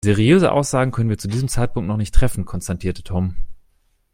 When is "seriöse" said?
0.03-0.51